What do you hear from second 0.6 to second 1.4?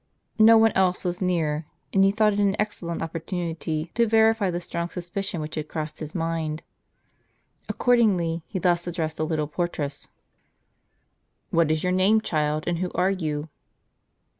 else was